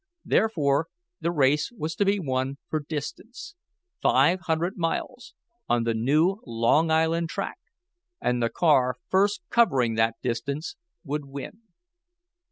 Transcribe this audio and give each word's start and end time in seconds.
Therefore 0.25 0.87
the 1.19 1.29
race 1.29 1.71
was 1.77 1.93
to 1.93 2.05
be 2.05 2.19
one 2.19 2.57
for 2.71 2.79
distance 2.79 3.53
five 4.01 4.41
hundred 4.47 4.75
miles, 4.75 5.35
on 5.69 5.83
the 5.83 5.93
new 5.93 6.37
Long 6.43 6.89
Island 6.89 7.29
track, 7.29 7.59
and 8.19 8.41
the 8.41 8.49
car 8.49 8.97
first 9.11 9.43
covering 9.51 9.93
that 9.93 10.15
distance 10.23 10.75
would 11.03 11.25
win. 11.25 11.61